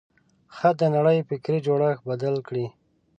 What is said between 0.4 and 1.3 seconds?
خط د نړۍ